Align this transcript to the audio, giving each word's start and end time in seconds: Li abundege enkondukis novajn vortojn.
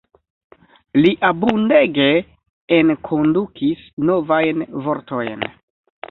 Li 0.99 1.09
abundege 1.27 2.07
enkondukis 2.77 3.83
novajn 4.09 4.65
vortojn. 4.87 5.45